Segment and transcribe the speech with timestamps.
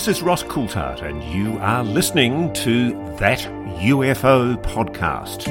[0.00, 3.40] this is Ross Coulthart, and you are listening to That
[3.80, 5.44] UFO Podcast.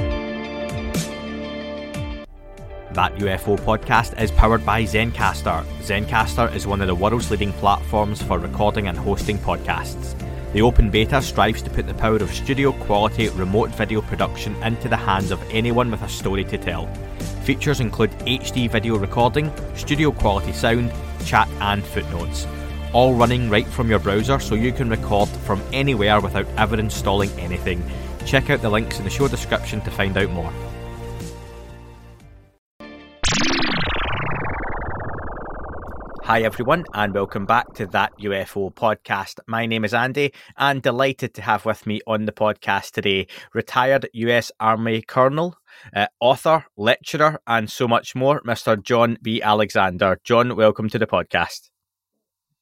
[2.95, 5.63] That UFO podcast is powered by Zencastr.
[5.83, 10.19] Zencastr is one of the world's leading platforms for recording and hosting podcasts.
[10.53, 14.89] The open beta strives to put the power of studio quality remote video production into
[14.89, 16.87] the hands of anyone with a story to tell.
[17.43, 20.91] Features include HD video recording, studio quality sound,
[21.23, 22.47] chat, and footnotes.
[22.91, 27.29] All running right from your browser so you can record from anywhere without ever installing
[27.39, 27.83] anything.
[28.25, 30.51] Check out the links in the show description to find out more.
[36.23, 39.39] Hi, everyone, and welcome back to that UFO podcast.
[39.45, 44.09] My name is Andy, and delighted to have with me on the podcast today retired
[44.13, 45.55] US Army Colonel,
[45.95, 48.81] uh, author, lecturer, and so much more, Mr.
[48.81, 49.43] John B.
[49.43, 50.19] Alexander.
[50.23, 51.69] John, welcome to the podcast.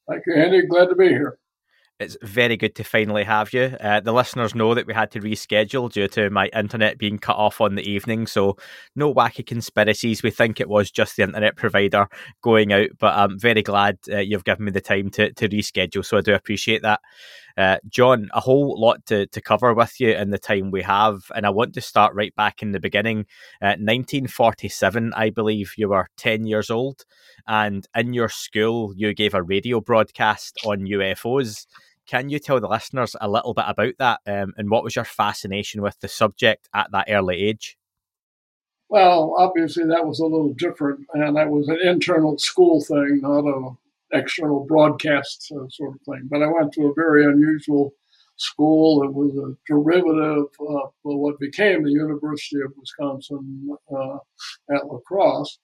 [0.10, 0.66] Thank you, Andy.
[0.66, 1.38] Glad to be here.
[2.00, 3.76] It's very good to finally have you.
[3.82, 7.38] Uh, the listeners know that we had to reschedule due to my internet being cut
[7.38, 8.56] off on the evening, so
[8.96, 10.22] no wacky conspiracies.
[10.22, 12.08] We think it was just the internet provider
[12.44, 16.06] going out, but I'm very glad uh, you've given me the time to, to reschedule,
[16.06, 17.00] so I do appreciate that.
[17.58, 21.32] Uh, John, a whole lot to, to cover with you in the time we have,
[21.36, 23.26] and I want to start right back in the beginning.
[23.62, 27.04] 1947, I believe you were 10 years old,
[27.48, 31.66] and in your school, you gave a radio broadcast on UFOs.
[32.06, 35.04] Can you tell the listeners a little bit about that um, and what was your
[35.04, 37.78] fascination with the subject at that early age?
[38.90, 43.46] Well, obviously that was a little different, and that was an internal school thing, not
[43.46, 43.76] a
[44.14, 46.28] external broadcasts uh, sort of thing.
[46.30, 47.94] But I went to a very unusual
[48.38, 49.04] school.
[49.04, 54.18] It was a derivative of what became the University of Wisconsin uh,
[54.74, 55.60] at La Crosse.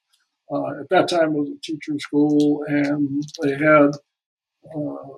[0.52, 3.92] Uh, at that time, it was a teacher school, and they had
[4.76, 5.14] uh,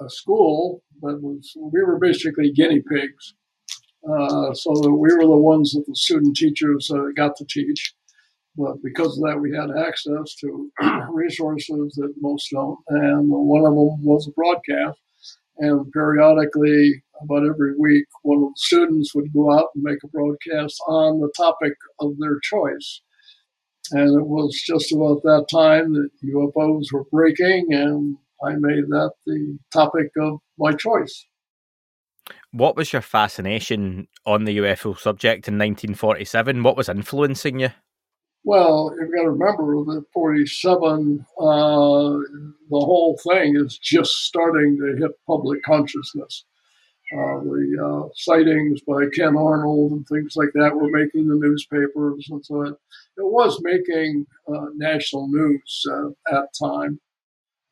[0.00, 3.34] a school that was, we were basically guinea pigs.
[4.08, 7.94] Uh, so that we were the ones that the student teachers uh, got to teach.
[8.58, 10.70] But because of that, we had access to
[11.10, 12.78] resources that most don't.
[12.88, 14.98] And one of them was a broadcast.
[15.58, 20.08] And periodically, about every week, one of the students would go out and make a
[20.08, 23.00] broadcast on the topic of their choice.
[23.92, 29.12] And it was just about that time that UFOs were breaking and I made that
[29.24, 31.26] the topic of my choice.
[32.50, 36.62] What was your fascination on the UFO subject in 1947?
[36.62, 37.70] What was influencing you?
[38.44, 44.96] Well, you've got to remember that 47, uh, the whole thing is just starting to
[44.96, 46.44] hit public consciousness.
[47.12, 52.28] Uh, the uh, sightings by Ken Arnold and things like that were making the newspapers,
[52.30, 52.74] and so it,
[53.16, 55.86] it was making uh, national news
[56.30, 57.00] at time.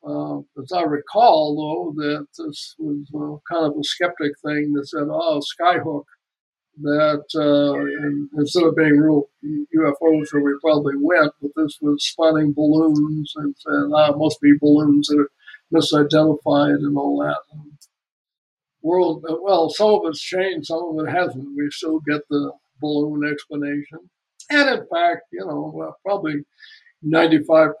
[0.07, 4.87] Uh, as I recall, though, that this was uh, kind of a skeptic thing that
[4.87, 6.05] said, oh, Skyhook,
[6.81, 12.53] that uh, instead of being real UFOs where we probably went, but this was spotting
[12.53, 15.31] balloons and said, ah, it must be balloons that are
[15.73, 17.39] misidentified and all that.
[17.51, 17.71] And
[18.81, 21.55] world, well, some of it's changed, some of it hasn't.
[21.55, 24.09] We still get the balloon explanation.
[24.49, 26.43] And in fact, you know, probably
[27.05, 27.73] 95%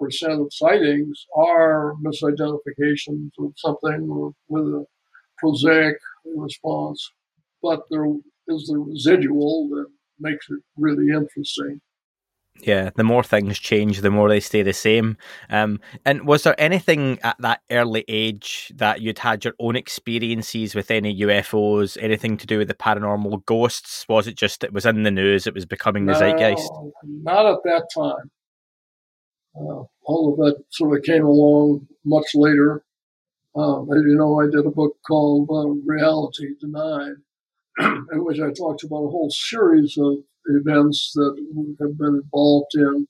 [0.45, 4.85] of sightings are misidentifications of something with a
[5.37, 5.97] prosaic
[6.35, 7.11] response,
[7.61, 8.05] but there
[8.47, 9.87] is the residual that
[10.19, 11.81] makes it really interesting.
[12.61, 15.17] Yeah, the more things change, the more they stay the same.
[15.49, 20.73] Um, and was there anything at that early age that you'd had your own experiences
[20.73, 24.05] with any UFOs, anything to do with the paranormal ghosts?
[24.09, 26.71] Was it just it was in the news, it was becoming the no, zeitgeist?
[27.03, 28.31] Not at that time.
[29.55, 32.83] Uh, all of that sort of came along much later.
[33.55, 37.15] Uh, as you know, I did a book called uh, Reality Denied,
[38.11, 42.71] in which I talked about a whole series of events that we have been involved
[42.75, 43.07] in,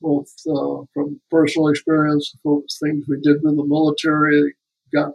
[0.00, 4.54] both uh, from personal experience, both things we did with the military,
[4.94, 5.12] got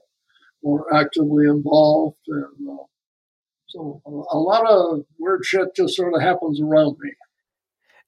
[0.63, 2.83] more actively involved, and uh,
[3.67, 7.11] so a lot of weird shit just sort of happens around me.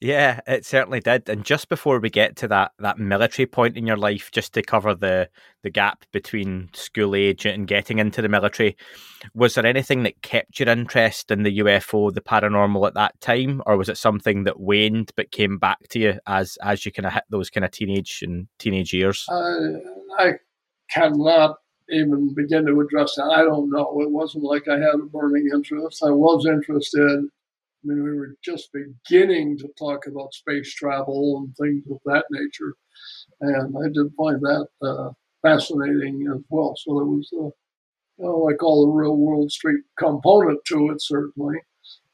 [0.01, 1.27] Yeah, it certainly did.
[1.27, 4.61] And just before we get to that that military point in your life, just to
[4.61, 5.29] cover the
[5.61, 8.77] the gap between school age and getting into the military,
[9.33, 13.61] was there anything that kept your interest in the UFO, the paranormal at that time,
[13.65, 17.05] or was it something that waned but came back to you as as you kind
[17.05, 19.25] of hit those kind of teenage and teenage years?
[20.17, 20.35] I
[20.89, 21.57] cannot
[21.89, 23.25] even begin to address that.
[23.25, 23.99] I don't know.
[23.99, 26.03] It wasn't like I had a burning interest.
[26.05, 27.29] I was interested
[27.83, 32.25] I mean, we were just beginning to talk about space travel and things of that
[32.29, 32.73] nature.
[33.39, 35.09] And I did find that uh,
[35.41, 36.75] fascinating as well.
[36.77, 37.43] So there was, a,
[38.17, 41.55] you know, like all the real world street component to it, certainly,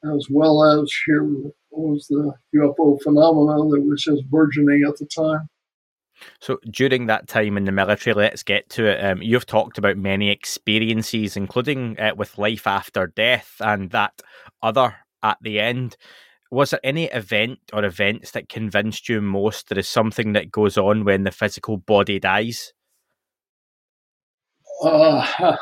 [0.03, 1.27] as well as here
[1.71, 5.49] was the UFO phenomenon that was just burgeoning at the time.
[6.39, 9.03] So during that time in the military, let's get to it.
[9.03, 14.21] Um, you've talked about many experiences, including uh, with life after death and that
[14.61, 15.97] other at the end.
[16.51, 20.77] Was there any event or events that convinced you most there is something that goes
[20.77, 22.73] on when the physical body dies?
[24.83, 25.25] Uh,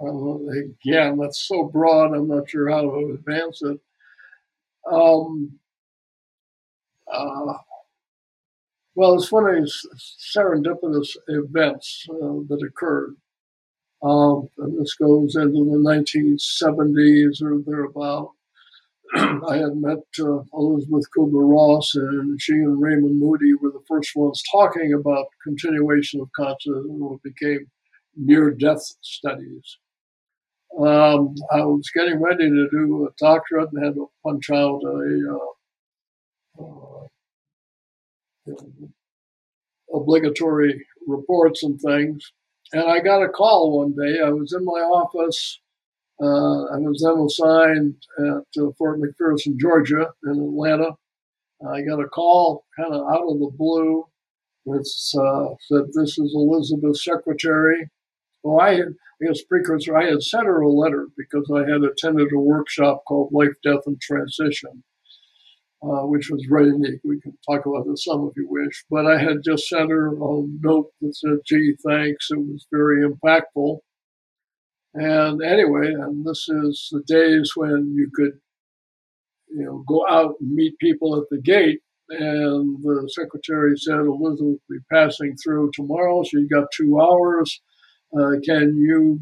[0.00, 2.14] again, that's so broad.
[2.14, 3.78] I'm not sure how to advance it.
[4.90, 5.58] Um,
[7.12, 7.54] uh,
[8.94, 9.86] well, it's one of these
[10.34, 13.16] serendipitous events uh, that occurred.
[14.02, 18.32] Um, and this goes into the 1970s or thereabout.
[19.16, 24.10] I had met uh, Elisabeth Kubler Ross, and she and Raymond Moody were the first
[24.14, 27.66] ones talking about continuation of consciousness what became
[28.14, 29.78] near death studies.
[30.78, 35.38] Um, I was getting ready to do a doctorate and had to punch out a
[36.58, 36.64] uh,
[38.52, 38.56] uh,
[39.94, 42.32] obligatory reports and things.
[42.72, 44.20] And I got a call one day.
[44.20, 45.60] I was in my office.
[46.20, 50.92] Uh, I was then assigned at uh, Fort McPherson, Georgia, in Atlanta.
[51.68, 54.04] I got a call kind of out of the blue
[54.66, 54.80] that
[55.20, 57.88] uh, said, This is Elisabeth's secretary.
[58.42, 61.82] Well, I had, I guess, precursor, I had sent her a letter because I had
[61.82, 64.82] attended a workshop called Life, Death, and Transition
[65.82, 67.00] uh, which was very neat.
[67.04, 68.84] We can talk about this some if you wish.
[68.90, 72.28] But I had just sent her a note that said, gee, thanks.
[72.30, 73.78] It was very impactful.
[74.98, 78.40] And anyway, and this is the days when you could,
[79.48, 81.80] you know, go out and meet people at the gate.
[82.08, 86.22] And the secretary said, Elisabeth will be passing through tomorrow.
[86.24, 87.60] She's got two hours.
[88.16, 89.20] Uh, can you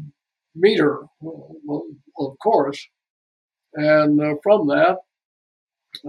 [0.55, 1.01] meet her?
[1.19, 1.87] Well,
[2.19, 2.87] of course.
[3.73, 4.99] And uh, from that,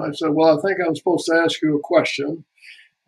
[0.00, 2.44] I said, Well, I think I'm supposed to ask you a question.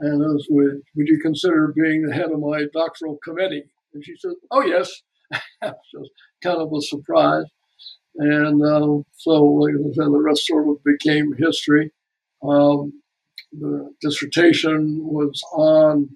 [0.00, 3.64] And was, would, would you consider being the head of my doctoral committee?
[3.94, 5.02] And she said, Oh, yes.
[5.32, 6.10] Just
[6.42, 7.46] kind of a surprise.
[8.16, 11.92] And uh, so, like I said, the rest sort of became history.
[12.42, 13.02] Um,
[13.52, 16.10] the dissertation was on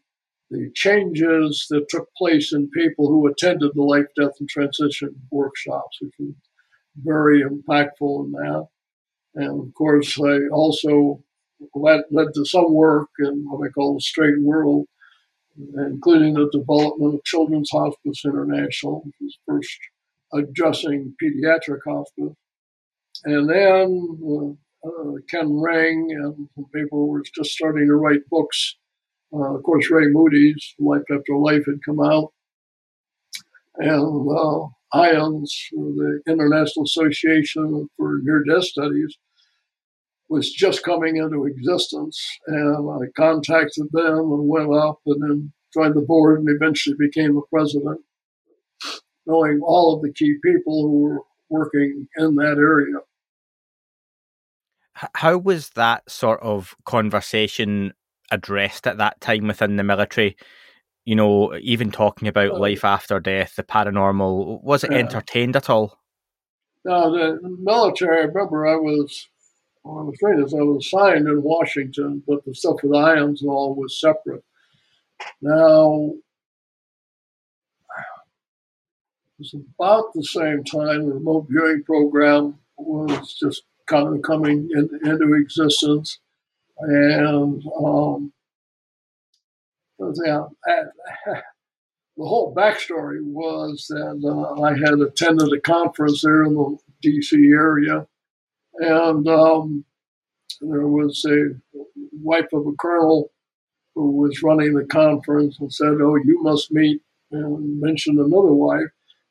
[0.50, 5.98] the changes that took place in people who attended the life, death, and transition workshops,
[6.00, 6.34] which was
[6.96, 8.66] very impactful in that.
[9.34, 11.22] And of course, I also
[11.74, 14.86] led, led to some work in what I call the straight world,
[15.56, 19.78] including the development of Children's Hospice International, which was first
[20.32, 22.36] addressing pediatric hospice.
[23.24, 28.76] And then uh, uh, Ken Ring and people were just starting to write books.
[29.32, 32.32] Uh, of course, Ray Moody's Life After Life had come out.
[33.76, 39.16] And uh, IANDS, the International Association for Near Death Studies,
[40.32, 42.38] was just coming into existence.
[42.46, 47.34] And I contacted them and went up and then joined the board and eventually became
[47.34, 48.00] the president,
[49.26, 52.96] knowing all of the key people who were working in that area.
[55.14, 57.92] How was that sort of conversation
[58.30, 60.36] addressed at that time within the military?
[61.04, 64.98] you know, even talking about uh, life after death, the paranormal, was it yeah.
[64.98, 65.98] entertained at all?
[66.84, 69.28] No, the military, I remember I was,
[69.84, 73.42] well, I was afraid as I was assigned in Washington, but the stuff with IANDS
[73.42, 74.44] and all was separate.
[75.40, 76.12] Now,
[79.26, 84.68] it was about the same time the remote viewing program was just kind of coming
[84.72, 86.18] in, into existence.
[86.78, 88.32] And um,
[90.24, 90.44] yeah,
[91.26, 97.36] the whole backstory was that uh, I had attended a conference there in the D.C.
[97.52, 98.06] area,
[98.74, 99.84] and um,
[100.60, 101.50] there was a
[102.12, 103.30] wife of a colonel
[103.94, 108.88] who was running the conference and said, "Oh, you must meet," and mentioned another wife,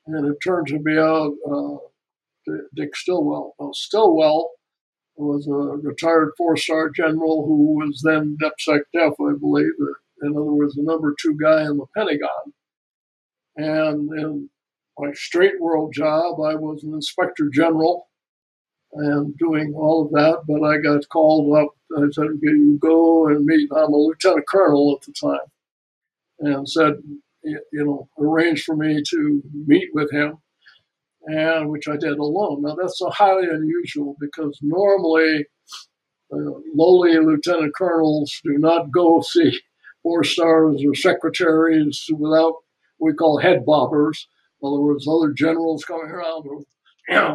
[0.07, 1.77] and it turned to be out uh,
[2.75, 3.55] Dick Stilwell.
[3.57, 4.51] Well, Stilwell
[5.15, 9.73] was a retired four-star general who was then DepSec Def, I believe,
[10.21, 12.53] in other words, the number two guy in the Pentagon.
[13.57, 14.49] And in
[14.97, 18.07] my straight world job, I was an inspector general
[18.93, 20.43] and doing all of that.
[20.47, 21.69] But I got called up.
[21.97, 25.47] I said, "You go and meet." I'm a lieutenant colonel at the time,
[26.39, 26.95] and said,
[27.43, 30.39] "You know, arrange for me to meet with him."
[31.27, 32.63] And which I did alone.
[32.63, 35.45] Now that's so highly unusual because normally
[36.33, 36.37] uh,
[36.73, 39.59] lowly lieutenant colonels do not go see
[40.03, 42.55] four stars or secretaries without
[42.97, 44.25] what we call head bobbers.
[44.61, 46.45] In other words, other generals coming around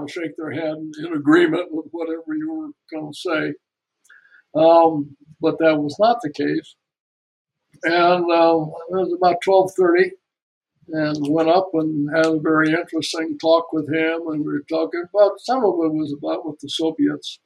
[0.09, 3.55] shake their head in agreement with whatever you were going to say.
[4.55, 6.77] Um, but that was not the case.
[7.85, 8.57] And uh,
[8.89, 10.13] it was about 1230
[10.89, 14.23] and went up and had a very interesting talk with him.
[14.29, 17.41] And we were talking about some of it was about what the Soviets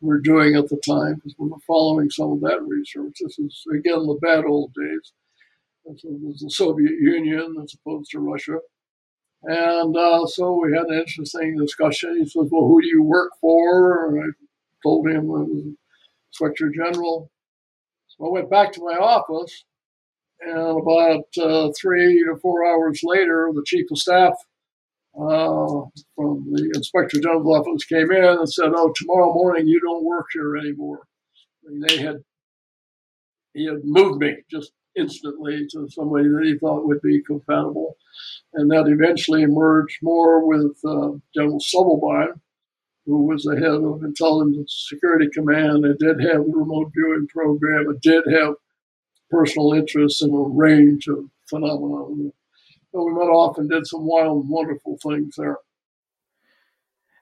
[0.00, 3.16] were doing at the time because we were following some of that research.
[3.20, 5.12] This is again the bad old days.
[5.84, 8.58] This was the Soviet Union as opposed to Russia.
[9.42, 12.16] And uh, so we had an interesting discussion.
[12.18, 14.08] He says, Well, who do you work for?
[14.08, 14.26] And I
[14.82, 15.64] told him I was
[16.32, 17.30] Inspector General.
[18.08, 19.64] So I went back to my office
[20.40, 24.34] and about uh, three to four hours later, the chief of staff
[25.18, 25.80] uh,
[26.14, 30.26] from the inspector general's office came in and said, "Oh, tomorrow morning you don't work
[30.32, 31.06] here anymore."
[31.62, 32.16] Mean, they had
[33.54, 37.96] he had moved me just instantly to somebody that he thought would be compatible,
[38.54, 42.40] and that eventually emerged more with uh, General Stubblebine,
[43.04, 45.84] who was the head of Intelligence Security Command.
[45.84, 47.90] It did have the remote viewing program.
[47.90, 48.54] It did have
[49.30, 52.30] personal interests in a range of phenomena.
[52.92, 55.58] So we went off and did some wild and wonderful things there.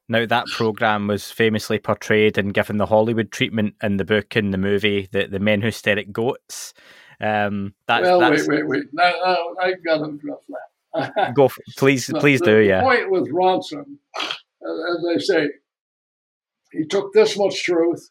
[0.09, 4.53] Now that program was famously portrayed and given the Hollywood treatment in the book and
[4.53, 6.75] the movie, the the men who stare at goats.
[7.21, 8.49] Um, that's, well, that's...
[8.49, 8.85] wait, wait, wait.
[8.93, 9.13] Now,
[9.61, 11.35] I got to address that.
[11.35, 12.57] Go, for, please, no, please the, do.
[12.57, 12.83] The yeah.
[12.83, 15.49] point with Ronson, as I say,
[16.73, 18.11] he took this much truth,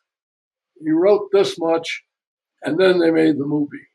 [0.83, 2.03] he wrote this much,
[2.63, 3.87] and then they made the movie.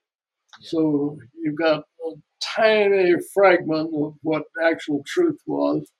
[0.60, 2.12] So you've got a
[2.56, 5.90] tiny fragment of what actual truth was.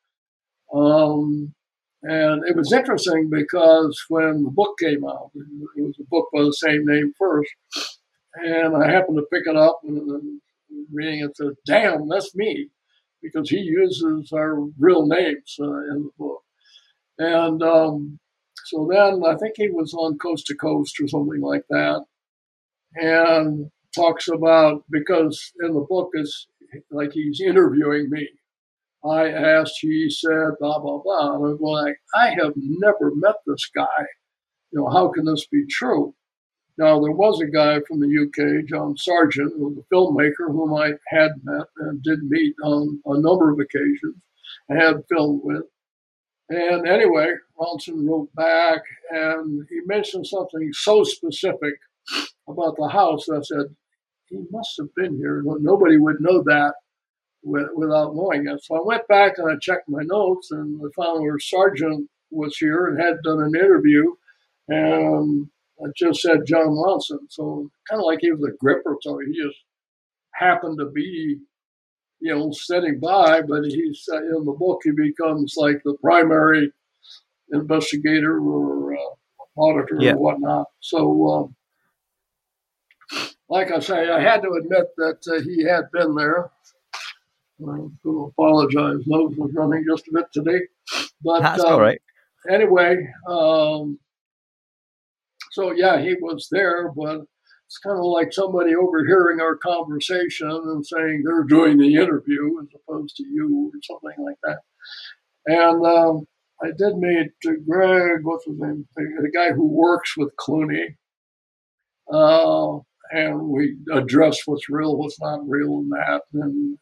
[0.74, 1.54] Um,
[2.02, 6.42] and it was interesting because when the book came out, it was a book by
[6.42, 7.50] the same name first,
[8.44, 10.40] and I happened to pick it up and, and
[10.92, 12.70] reading it said, "Damn, that's me,"
[13.22, 16.42] because he uses our real names uh, in the book.
[17.18, 18.18] And um,
[18.66, 22.04] so then I think he was on Coast to Coast or something like that,
[22.94, 26.46] and talks about because in the book is
[26.90, 28.28] like he's interviewing me.
[29.04, 31.36] I asked, he said, blah blah blah.
[31.36, 34.06] And I'm like, I have never met this guy.
[34.72, 36.14] You know, how can this be true?
[36.78, 40.74] Now there was a guy from the UK, John Sargent, who was a filmmaker whom
[40.74, 44.16] I had met and did meet on a number of occasions.
[44.70, 45.64] I had filmed with.
[46.50, 48.80] And anyway, Ronson wrote back
[49.10, 51.74] and he mentioned something so specific
[52.48, 53.28] about the house.
[53.28, 53.74] I said,
[54.28, 55.42] he must have been here.
[55.44, 56.74] Nobody would know that
[57.42, 58.62] without knowing it.
[58.64, 62.56] So I went back and I checked my notes and I found where Sargent was
[62.56, 64.14] here and had done an interview.
[64.68, 65.48] And
[65.82, 67.26] I just said Jon Ronson.
[67.28, 68.96] So kind of like he was a gripper.
[69.02, 69.58] So he just
[70.34, 71.38] happened to be,
[72.20, 76.72] you know, sitting by, but he's uh, in the book, he becomes like the primary
[77.52, 80.12] investigator or uh, auditor yeah.
[80.12, 80.66] or whatnot.
[80.80, 81.54] So, um,
[83.48, 86.50] like I say, I had to admit that uh, he had been there.
[87.60, 89.02] I'm going to apologize.
[89.06, 90.60] Nose was running just a bit today.
[91.24, 92.00] But That's um, all right.
[92.50, 92.96] Anyway,
[93.28, 93.98] um,
[95.58, 97.22] so yeah, he was there, but
[97.66, 102.68] it's kind of like somebody overhearing our conversation and saying they're doing the interview as
[102.76, 104.58] opposed to you or something like that.
[105.46, 106.26] And um,
[106.62, 107.32] I did meet
[107.68, 108.86] Greg, what's his name?
[108.94, 110.94] The guy who works with Clooney.
[112.12, 112.78] Uh,
[113.10, 116.20] and we addressed what's real, what's not real and that.
[116.34, 116.78] And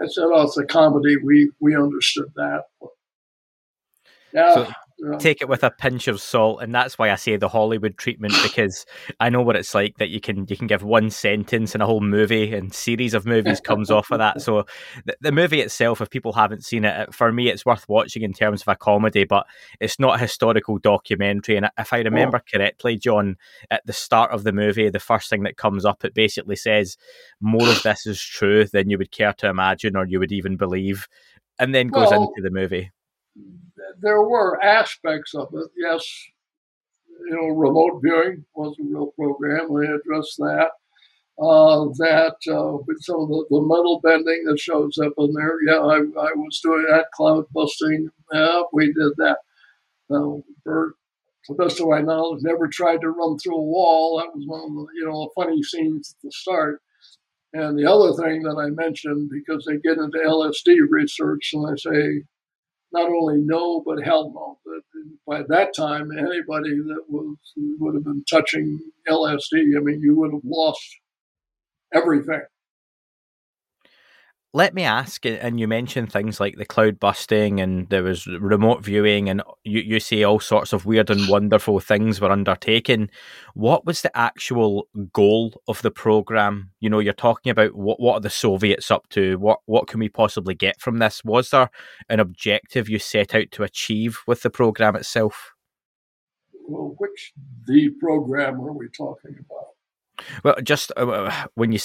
[0.00, 1.16] I said, oh, it's a comedy.
[1.22, 2.62] We we understood that.
[4.32, 4.72] yeah, so,
[5.18, 8.34] take it with a pinch of salt, and that's why I say the Hollywood treatment
[8.42, 8.84] because
[9.20, 11.86] I know what it's like that you can you can give one sentence in a
[11.86, 14.38] whole movie and series of movies comes off of that.
[14.48, 14.64] So
[15.04, 18.32] the, the movie itself, if people haven't seen it, for me, it's worth watching in
[18.32, 19.46] terms of a comedy, but
[19.78, 21.56] it's not a historical documentary.
[21.56, 22.04] And if I oh.
[22.04, 22.50] remember oh.
[22.50, 23.36] correctly, John,
[23.70, 26.96] at the start of the movie, the first thing that comes up, it basically says
[27.40, 30.56] more of this is true than you would care to imagine or you would even
[30.56, 31.08] believe,
[31.58, 32.90] and then goes well, into the movie
[34.00, 35.70] there were aspects of it.
[35.76, 36.04] Yes,
[37.28, 39.74] you know, remote viewing was a real program.
[39.74, 40.70] They addressed that.
[41.40, 45.54] Uh, that uh, of the, the, metal bending that shows up in there.
[45.64, 48.08] Yeah, I, I was doing that cloud busting.
[48.32, 49.38] Yeah, we did that.
[50.10, 50.94] Uh, Bert,
[51.44, 54.18] to the best of my knowledge, never tried to run through a wall.
[54.18, 56.82] That was one of the you know funny scenes at the start.
[57.52, 61.76] And the other thing that I mentioned, because they get into LSD research and they
[61.76, 62.24] say
[62.92, 64.58] not only no, but hell no.
[64.64, 64.82] But
[65.26, 68.78] by that time, anybody that was would have been touching
[69.08, 70.84] LSD, I mean, you would have lost
[71.94, 72.42] everything.
[74.54, 78.82] Let me ask, and you mentioned things like the cloud busting and there was remote
[78.82, 83.10] viewing, and you, you say all sorts of weird and wonderful things were undertaken.
[83.52, 86.70] What was the actual goal of the program?
[86.80, 89.38] You know, you're talking about what what are the Soviets up to?
[89.38, 91.22] What what can we possibly get from this?
[91.24, 91.70] Was there
[92.08, 95.52] an objective you set out to achieve with the program itself?
[96.66, 97.32] Well, which
[97.66, 99.77] the program are we talking about?
[100.44, 101.78] Well, just uh, uh when you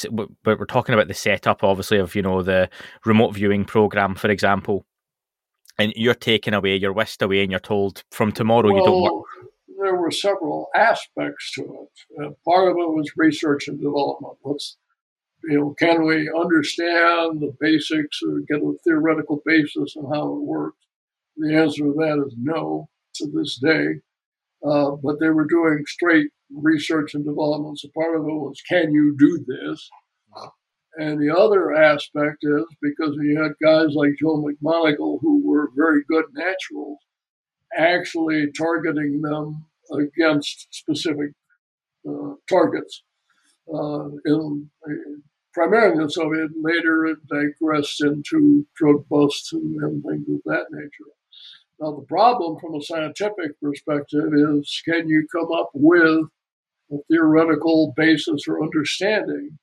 [0.46, 2.70] we're talking about the setup, obviously, of you know the
[3.06, 4.86] remote viewing program, for example,
[5.78, 9.02] and you're taken away, you're whisked away, and you're told from tomorrow well, you don't
[9.02, 9.26] work.
[9.82, 12.24] There were several aspects to it.
[12.24, 14.38] Uh, part of it was research and development.
[14.42, 14.78] What's
[15.44, 20.42] you know, can we understand the basics or get a theoretical basis on how it
[20.42, 20.78] works?
[21.36, 24.00] The answer to that is no to this day.
[24.66, 27.80] Uh, but they were doing straight research and development.
[27.80, 29.90] So part of it was, can you do this?
[30.96, 36.04] And the other aspect is because you had guys like Joe McMoneagle who were very
[36.08, 37.00] good naturals,
[37.76, 41.32] actually targeting them against specific
[42.08, 43.04] uh, targets.
[43.74, 44.70] Uh, in,
[45.54, 50.66] primarily in the Soviet, later it digressed into drug busts and, and things of that
[50.72, 51.12] nature.
[51.80, 56.28] Now, the problem from a scientific perspective is can you come up with
[56.94, 59.58] a theoretical basis or understanding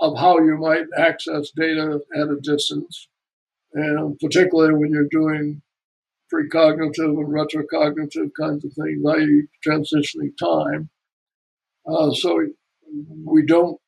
[0.00, 3.08] of how you might access data at a distance,
[3.74, 5.62] and particularly when you're doing
[6.32, 10.88] precognitive and retrocognitive kinds of things, i.e., transitioning time.
[11.86, 12.46] Uh, so
[13.24, 13.78] we don't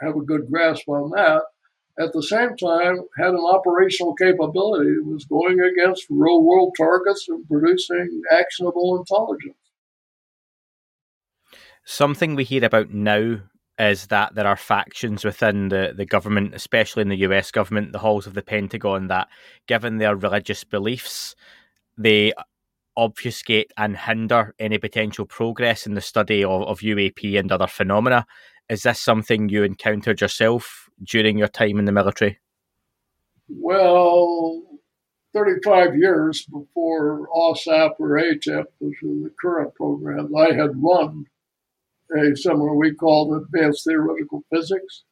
[0.00, 1.42] have a good grasp on that.
[1.98, 7.26] At the same time, had an operational capability that was going against real world targets
[7.28, 9.56] and producing actionable intelligence.
[11.90, 13.40] Something we hear about now
[13.76, 17.98] is that there are factions within the, the government, especially in the US government, the
[17.98, 19.26] halls of the Pentagon, that
[19.66, 21.34] given their religious beliefs,
[21.98, 22.32] they
[22.96, 28.24] obfuscate and hinder any potential progress in the study of, of UAP and other phenomena.
[28.68, 32.38] Is this something you encountered yourself during your time in the military?
[33.48, 34.62] Well,
[35.32, 41.26] 35 years before AAWSAP or AATIP, is the current program, I had run
[42.16, 45.04] a similar we called Advanced Theoretical Physics.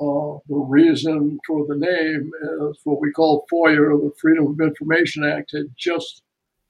[0.00, 2.30] Uh, the reason for the name
[2.70, 6.22] is what we call FOIA, the Freedom of Information Act, had just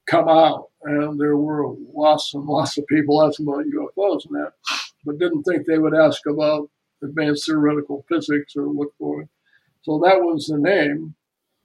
[0.07, 4.53] come out, and there were lots and lots of people asking about UFOs and that,
[5.05, 6.71] but didn't think they would ask about
[7.03, 9.29] advanced theoretical physics or look for it.
[9.83, 11.15] So that was the name.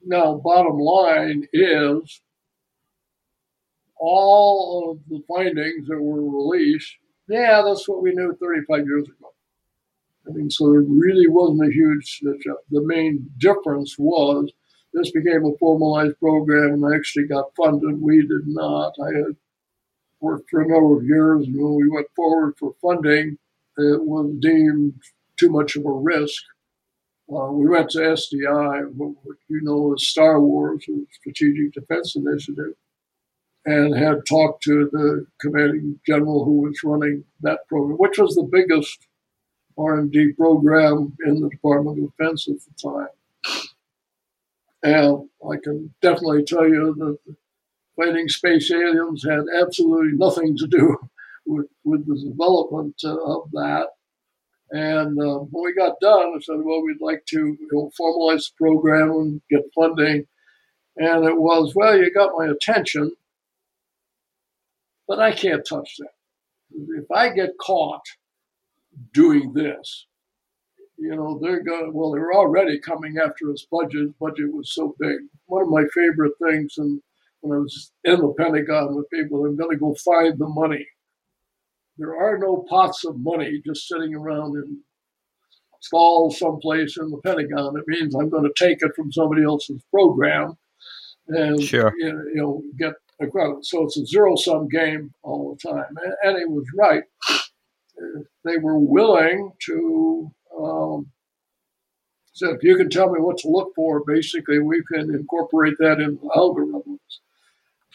[0.04, 2.20] Now, bottom line is
[3.96, 6.94] all of the findings that were released
[7.28, 9.32] yeah, that's what we knew 35 years ago.
[10.26, 12.20] I mean, so there really wasn't a huge.
[12.70, 14.50] The main difference was
[14.94, 18.00] this became a formalized program and actually got funded.
[18.00, 18.94] We did not.
[19.02, 19.36] I had
[20.20, 23.36] worked for a number of years, and when we went forward for funding,
[23.76, 24.94] it was deemed
[25.38, 26.42] too much of a risk.
[27.28, 32.74] Uh, we went to SDI, what you know as Star Wars, or Strategic Defense Initiative,
[33.66, 38.48] and had talked to the commanding general who was running that program, which was the
[38.50, 39.06] biggest
[39.78, 43.08] R&D program in the Department of Defense at the time.
[44.82, 47.36] And I can definitely tell you that
[47.96, 50.96] fighting space aliens had absolutely nothing to do
[51.46, 53.86] with, with the development uh, of that.
[54.70, 58.50] And uh, when we got done, I said, well, we'd like to you know, formalize
[58.50, 60.26] the program and get funding.
[60.96, 63.12] And it was, well, you got my attention
[65.06, 66.08] but I can't touch that.
[66.98, 68.04] If I get caught
[69.12, 70.06] doing this,
[70.96, 74.18] you know, they're going, well, they're already coming after us budget.
[74.18, 75.18] Budget was so big.
[75.46, 77.00] One of my favorite things and
[77.40, 80.86] when I was in the Pentagon with people, I'm going to go find the money.
[81.98, 84.80] There are no pots of money just sitting around in
[85.80, 87.76] stalls someplace in the Pentagon.
[87.76, 90.56] It means I'm going to take it from somebody else's program
[91.28, 91.92] and sure.
[91.98, 95.94] you know get so it's a zero sum game all the time.
[96.22, 97.04] And, he was right.
[98.44, 101.10] They were willing to, um,
[102.32, 106.00] so if you can tell me what to look for, basically we can incorporate that
[106.00, 106.98] in algorithms.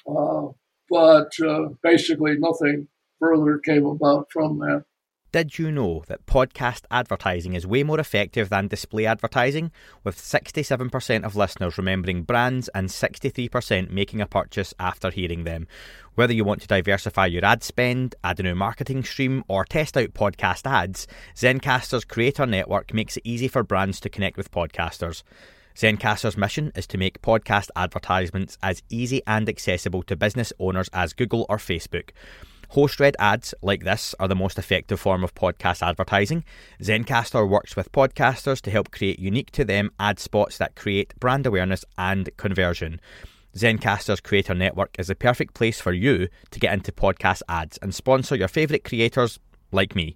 [0.08, 0.53] Uh,
[0.89, 2.88] but uh, basically nothing
[3.19, 4.86] further came about from that.
[5.31, 9.71] Did you know that podcast advertising is way more effective than display advertising,
[10.03, 15.67] with 67% of listeners remembering brands and 63% making a purchase after hearing them?
[16.15, 19.95] Whether you want to diversify your ad spend, add a new marketing stream, or test
[19.97, 25.21] out podcast ads, Zencastr's creator network makes it easy for brands to connect with podcasters.
[25.75, 31.13] Zencastr's mission is to make podcast advertisements as easy and accessible to business owners as
[31.13, 32.09] Google or Facebook.
[32.69, 36.43] Host read ads like this are the most effective form of podcast advertising.
[36.79, 41.47] Zencastr works with podcasters to help create unique to them ad spots that create brand
[41.47, 43.01] awareness and conversion.
[43.55, 47.95] Zencastr's creator network is the perfect place for you to get into podcast ads and
[47.95, 49.39] sponsor your favourite creators
[49.71, 50.15] like me.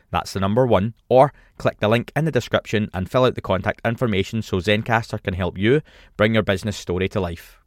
[0.11, 3.41] that's the number one, or click the link in the description and fill out the
[3.41, 5.81] contact information so Zencastr can help you
[6.17, 7.59] bring your business story to life.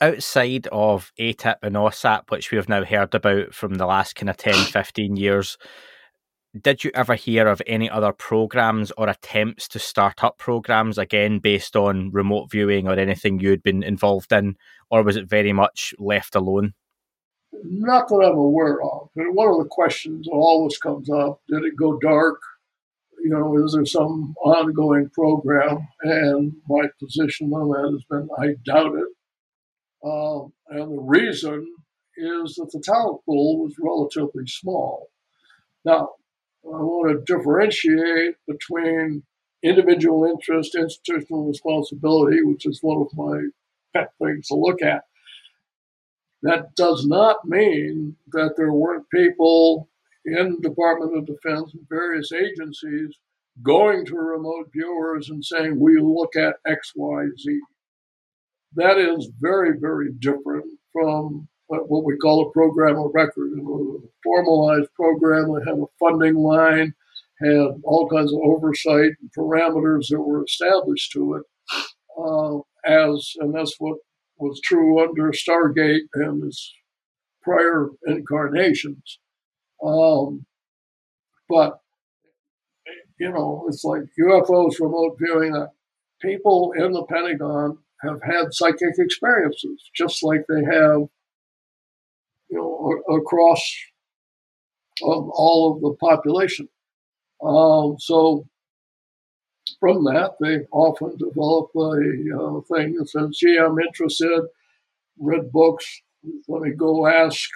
[0.00, 4.30] Outside of AATIP and AAWSAP, which we have now heard about from the last kind
[4.30, 5.58] of 10, 15 years,
[6.58, 11.38] did you ever hear of any other programs or attempts to start up programs again
[11.38, 14.56] based on remote viewing or anything you'd been involved in,
[14.90, 16.72] or was it very much left alone?
[17.52, 19.08] Not that I'm aware of.
[19.14, 22.40] But one of the questions that always comes up: Did it go dark?
[23.22, 25.86] You know, is there some ongoing program?
[26.02, 29.08] And my position on that has been: I doubt it.
[30.02, 31.74] Um, and the reason
[32.16, 35.08] is that the talent pool was relatively small.
[35.84, 36.10] Now,
[36.64, 39.22] I want to differentiate between
[39.62, 43.40] individual interest, institutional responsibility, which is one of my
[43.94, 45.04] pet things to look at.
[46.42, 49.88] That does not mean that there weren't people
[50.24, 53.14] in the Department of Defense and various agencies
[53.62, 57.60] going to remote viewers and saying, we look at X, Y, Z.
[58.74, 63.52] That is very, very different from what we call a program of record.
[63.56, 66.94] It was a formalized program that had a funding line,
[67.40, 71.42] had all kinds of oversight and parameters that were established to it.
[72.18, 73.98] Uh, as and that's what
[74.40, 76.72] was true under Stargate and its
[77.42, 79.18] prior incarnations.
[79.84, 80.46] Um,
[81.48, 81.80] but
[83.18, 85.52] you know, it's like UFOs remote viewing.
[85.52, 85.70] That
[86.20, 91.02] people in the Pentagon have had psychic experiences, just like they have
[92.50, 93.62] you know, across
[95.04, 96.68] um, all of the population.
[97.42, 98.46] Um, so
[99.80, 104.42] from that, they often develop a uh, thing that says, gee, I'm interested,
[105.18, 106.02] read books,
[106.48, 107.48] let me go ask,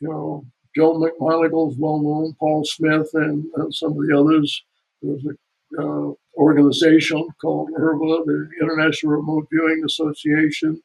[0.00, 4.64] you know, Joe McMoneagle's well known, Paul Smith, and, and, some of the others.
[5.02, 5.36] There's an
[5.78, 10.82] uh, organization called IRVA, the International Remote Viewing Association,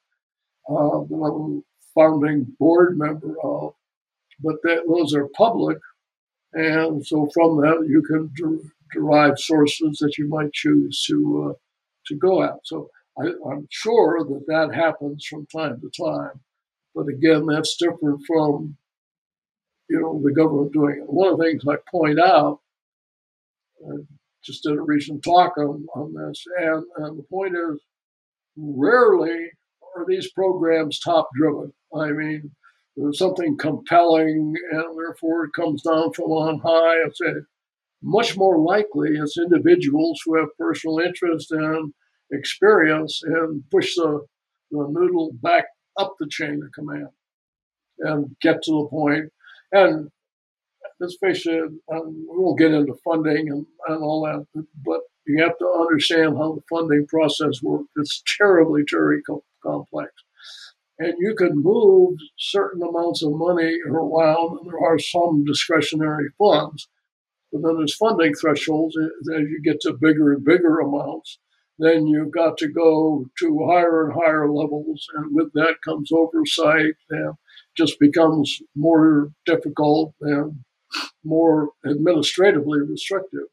[0.70, 1.62] uh, that I'm a
[1.96, 3.74] founding board member of,
[4.42, 5.78] but that, those are public.
[6.54, 8.32] And so from that, you can
[8.92, 11.54] der- derive sources that you might choose to, uh,
[12.08, 12.56] to go at.
[12.64, 16.42] So I, I'm sure that that happens from time to time.
[16.96, 18.78] But again, that's different from,
[19.90, 21.12] you know, the government doing it.
[21.12, 22.60] One of the things I point out,
[23.86, 23.96] I
[24.44, 27.82] just did a recent talk on, on this, and, and the point is,
[28.56, 29.48] rarely
[29.96, 31.74] are these programs top driven.
[31.96, 32.52] I mean,
[32.96, 37.06] there's something compelling, and therefore it comes down from on high.
[37.08, 37.42] It's a,
[38.04, 41.94] much more likely it's individuals who have personal interest and
[42.32, 44.26] experience and push the,
[44.72, 45.66] the noodle back
[45.98, 47.10] up the chain of command
[48.00, 49.32] and get to the point.
[49.72, 50.10] And
[51.00, 55.42] let's face it, um, we won't get into funding and, and all that, but you
[55.42, 57.90] have to understand how the funding process works.
[57.96, 59.22] It's terribly, terribly
[59.64, 60.12] complex
[61.00, 64.60] and you can move certain amounts of money around.
[64.60, 66.88] And there are some discretionary funds,
[67.54, 68.98] but then there's funding thresholds.
[68.98, 71.40] As you get to bigger and bigger amounts,
[71.80, 76.96] then you've got to go to higher and higher levels, and with that comes oversight,
[77.10, 77.36] and
[77.78, 80.64] just becomes more difficult and
[81.24, 83.48] more administratively restrictive.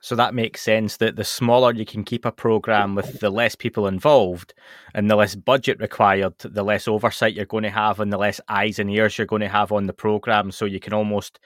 [0.00, 3.54] So that makes sense that the smaller you can keep a program with the less
[3.54, 4.52] people involved
[4.92, 8.38] and the less budget required, the less oversight you're going to have and the less
[8.46, 10.50] eyes and ears you're going to have on the program.
[10.50, 11.40] So you can almost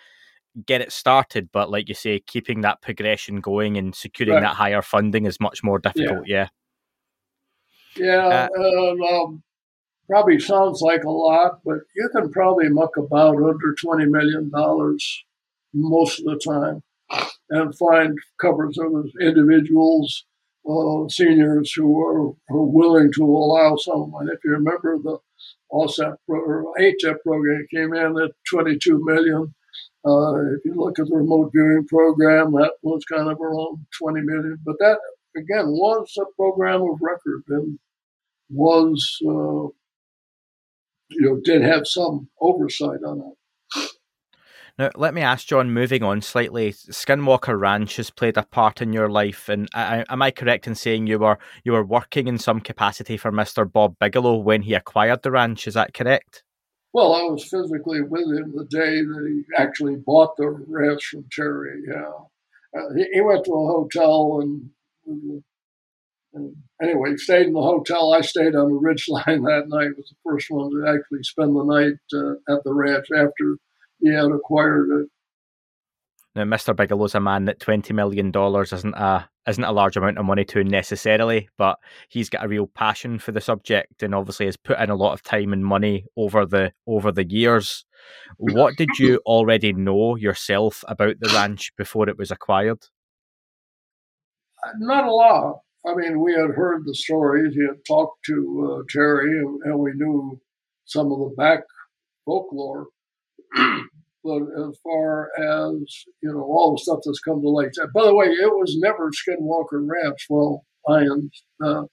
[0.66, 4.42] get it started, but like you say, keeping that progression going and securing right.
[4.42, 6.26] that higher funding is much more difficult.
[6.26, 6.48] Yeah.
[7.96, 8.48] Yeah.
[8.56, 9.42] yeah uh, um,
[10.08, 14.50] probably sounds like a lot, but you can probably muck about under $20 million
[15.74, 16.82] most of the time
[17.50, 20.24] and find covers of individuals
[20.68, 24.28] uh, seniors who are, are willing to allow someone.
[24.28, 25.18] If you remember the
[25.72, 29.54] AAWSAP or HF program came in at 22 million.
[30.06, 34.20] Uh, if you look at the remote viewing program, that was kind of around 20
[34.22, 34.58] million.
[34.64, 34.98] But that,
[35.36, 37.78] again, was a program of record and
[38.50, 39.68] was, uh,
[41.10, 43.38] you know, did have some oversight on it.
[44.78, 48.92] Now, let me ask John, moving on slightly, Skinwalker Ranch has played a part in
[48.92, 52.38] your life, and I, am I correct in saying you were you were working in
[52.38, 53.70] some capacity for Mr.
[53.70, 55.66] Bob Bigelow when he acquired the ranch?
[55.66, 56.44] Is that correct?
[56.92, 61.26] Well, I was physically with him the day that he actually bought the ranch from
[61.30, 61.82] Terry.
[61.86, 62.10] Yeah,
[62.78, 64.70] uh, he, he, went to a hotel and,
[65.06, 65.42] and
[66.82, 68.12] anyway, stayed in the hotel.
[68.12, 69.96] I stayed on the ridge line that night.
[69.96, 73.56] Was the first one to actually spend the night uh, at the ranch after
[74.00, 75.08] he had acquired it.
[76.38, 76.72] Now, Mr.
[76.72, 80.44] Bigelow's a man that twenty million dollars isn't a isn't a large amount of money
[80.44, 84.78] to necessarily, but he's got a real passion for the subject, and obviously has put
[84.78, 87.84] in a lot of time and money over the over the years.
[88.36, 92.86] What did you already know yourself about the ranch before it was acquired?
[94.78, 95.62] Not a lot.
[95.84, 97.52] I mean, we had heard the stories.
[97.52, 100.40] He had talked to uh, Terry, and, and we knew
[100.84, 101.64] some of the back
[102.24, 102.86] folklore.
[104.28, 107.70] but as far as you know, all the stuff that's come to light.
[107.94, 110.26] By the way, it was never Skinwalker Ranch.
[110.28, 111.84] Well, Lions uh,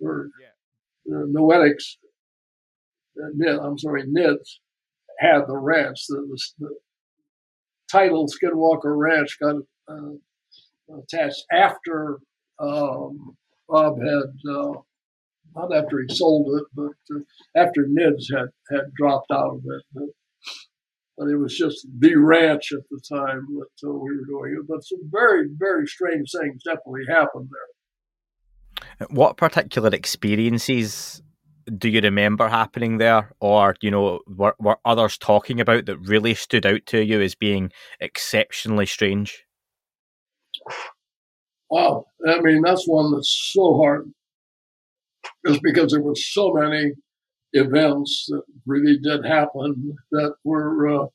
[0.00, 1.14] or yeah.
[1.14, 1.96] uh, Noetics.
[3.20, 4.58] Uh, I'm sorry, Nids
[5.18, 6.06] had the ranch.
[6.08, 6.74] The, the, the
[7.90, 9.56] title Skinwalker Ranch got
[9.88, 12.20] uh, attached after
[12.60, 13.36] um,
[13.68, 14.50] Bob had.
[14.50, 14.80] Uh,
[15.56, 20.14] not after he sold it, but uh, after Nids had, had dropped out of it
[21.20, 24.66] but it was just the ranch at the time that uh, we were doing it.
[24.66, 29.08] But some very, very strange things definitely happened there.
[29.10, 31.22] What particular experiences
[31.76, 36.32] do you remember happening there, or you know, were, were others talking about that really
[36.32, 39.44] stood out to you as being exceptionally strange?
[41.70, 44.10] Wow, I mean that's one that's so hard,
[45.46, 46.92] just because there were so many
[47.52, 51.08] events that really did happen that were, uh, uh,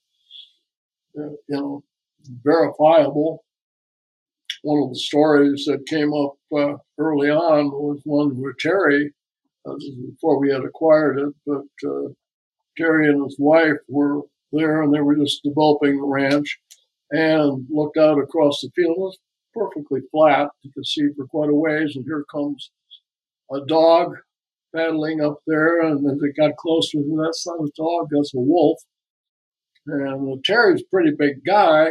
[1.18, 1.84] you know,
[2.44, 3.44] verifiable.
[4.64, 9.14] One of the stories that came up uh, early on was one where Terry,
[9.66, 9.76] uh,
[10.10, 12.10] before we had acquired it, but uh,
[12.78, 14.22] Terry and his wife were
[14.52, 16.60] there and they were just developing the ranch
[17.12, 18.96] and looked out across the field.
[18.98, 19.18] It was
[19.54, 20.50] perfectly flat.
[20.64, 22.72] You could see for quite a ways, and here comes
[23.52, 24.16] a dog
[24.76, 28.40] battling up there, and as it got closer to that son of dog, that's a
[28.40, 28.80] wolf.
[29.88, 31.90] And Terry's a pretty big guy.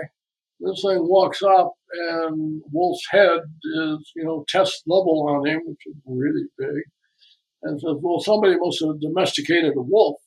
[0.60, 3.40] This thing walks up, and Wolf's head
[3.76, 6.82] is, you know, test level on him, which is really big.
[7.62, 10.20] And says, Well, somebody must have domesticated a wolf.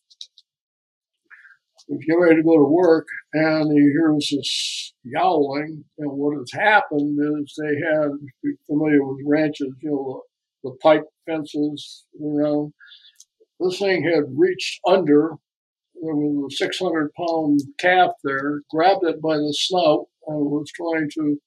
[1.88, 5.86] He's getting ready to go to work, and he hears this yowling.
[5.98, 10.22] And what has happened is they had, if you're familiar with ranches, you know,
[10.68, 12.74] the pipe fences around.
[13.60, 15.36] This thing had reached under.
[16.02, 21.10] There was a 600 pound calf there, grabbed it by the snout, and was trying
[21.16, 21.38] to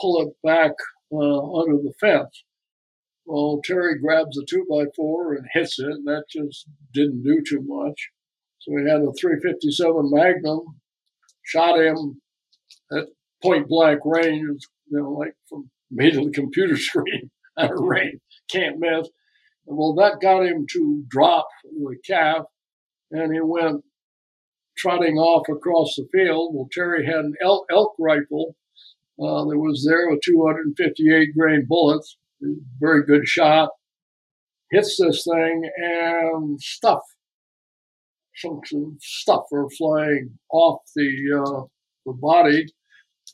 [0.00, 0.72] pull it back
[1.12, 2.44] uh, under the fence.
[3.26, 7.40] Well, Terry grabs the two by four and hits it, and that just didn't do
[7.48, 8.10] too much.
[8.58, 10.80] So he had a 357 Magnum,
[11.44, 12.20] shot him
[12.90, 13.06] at
[13.40, 18.20] point blank range, you know, like from me to the computer screen at a range
[18.52, 19.08] can't miss.
[19.66, 22.44] And Well, that got him to drop the calf,
[23.10, 23.84] and he went
[24.76, 26.54] trotting off across the field.
[26.54, 28.56] Well, Terry had an elk, elk rifle
[29.20, 32.16] uh, that was there with 258 grain bullets.
[32.80, 33.70] Very good shot.
[34.70, 37.02] Hits this thing, and stuff,
[38.34, 41.66] chunks of stuff are flying off the uh,
[42.06, 42.66] the body.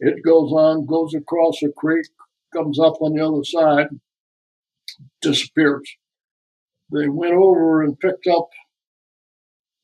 [0.01, 2.07] It goes on, goes across a creek,
[2.53, 3.89] comes up on the other side,
[5.21, 5.89] disappears.
[6.93, 8.49] They went over and picked up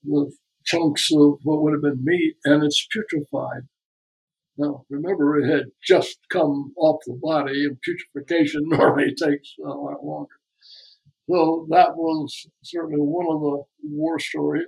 [0.04, 0.32] the
[0.64, 3.68] chunks of what would have been meat, and it's putrefied.
[4.56, 10.04] Now, remember, it had just come off the body, and putrefaction normally takes a lot
[10.04, 10.34] longer.
[11.28, 14.66] So that was certainly one of the war stories.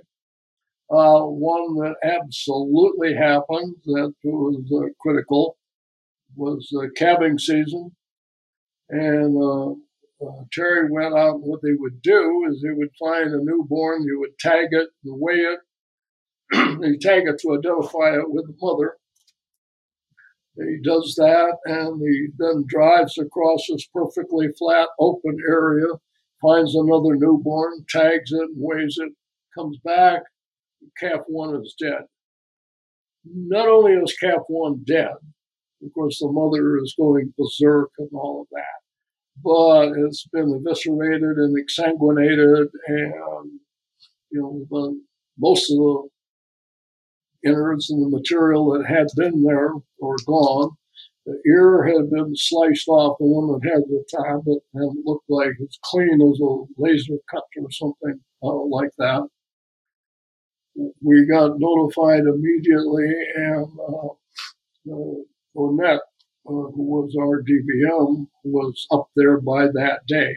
[0.89, 5.57] Uh, one that absolutely happened that was uh, critical
[6.35, 7.91] was uh, calving season.
[8.89, 9.77] And
[10.21, 11.41] uh, Terry went out.
[11.41, 15.19] What they would do is they would find a newborn, you would tag it and
[15.19, 15.59] weigh it.
[16.81, 18.97] they tag it to identify it with the mother.
[20.55, 25.85] He does that and he then drives across this perfectly flat open area,
[26.41, 29.13] finds another newborn, tags it, weighs it,
[29.55, 30.23] comes back.
[30.99, 32.05] Calf one is dead.
[33.23, 35.13] Not only is calf one dead,
[35.83, 38.86] of course, the mother is going berserk and all of that,
[39.43, 43.59] but it's been eviscerated and exsanguinated, and
[44.31, 45.01] you know, the,
[45.37, 46.09] most of the
[47.49, 50.71] innards and the material that had been there were gone.
[51.25, 55.51] The ear had been sliced off, the one that had the tablet, and looked like
[55.59, 59.27] it's clean as a laser cut or something uh, like that.
[61.01, 64.07] We got notified immediately, and uh,
[64.93, 65.15] uh,
[65.57, 65.99] Onet,
[66.47, 70.33] uh, who was our DVM, was up there by that day.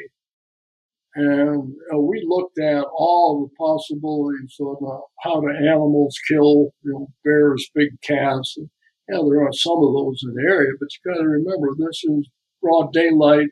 [1.14, 6.92] And uh, we looked at all the possibilities on uh, how the animals kill, you
[6.92, 8.55] know, bears, big cats.
[8.57, 8.68] And,
[9.09, 12.03] yeah, there are some of those in the area, but you got to remember this
[12.05, 12.29] is
[12.62, 13.49] broad daylight,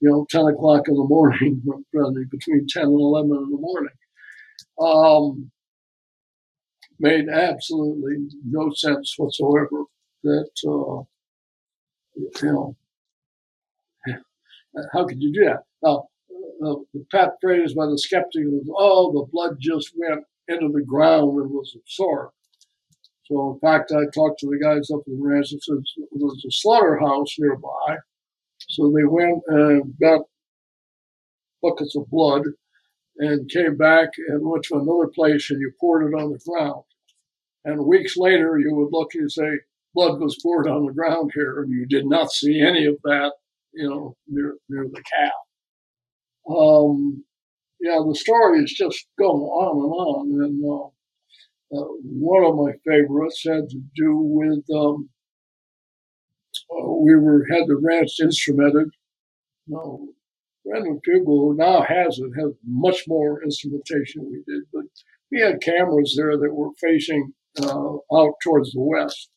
[0.00, 1.62] you know, 10 o'clock in the morning,
[2.30, 3.92] between 10 and 11 in the morning.
[4.80, 5.50] Um,
[6.98, 9.84] made absolutely no sense whatsoever
[10.22, 11.02] that, uh,
[12.16, 12.76] you know,
[14.92, 15.62] how could you do that?
[15.82, 16.08] Now,
[16.60, 20.84] the, the pat phrase by the skeptic was, oh, the blood just went into the
[20.84, 22.32] ground and was absorbed.
[23.24, 26.06] So, in fact, I talked to the guys up in the ranch and said there
[26.12, 27.96] was a slaughterhouse nearby.
[28.68, 30.22] So they went and got
[31.62, 32.42] buckets of blood
[33.18, 36.84] and came back and went to another place and you poured it on the ground.
[37.64, 39.60] And weeks later, you would look and say,
[39.96, 43.32] blood was poured on the ground here, and you did not see any of that,
[43.72, 45.32] you know, near, near the calf.
[46.48, 47.24] Um,
[47.80, 50.44] yeah, the story is just going on and on.
[50.44, 55.08] And uh, uh, one of my favorites had to do with um,
[56.70, 58.90] uh, we were had the ranch instrumented.
[59.66, 60.08] No,
[60.64, 64.84] Brandon Fugal, who now has it, has much more instrumentation we did, but
[65.32, 67.32] we had cameras there that were facing
[67.62, 69.30] uh, out towards the west.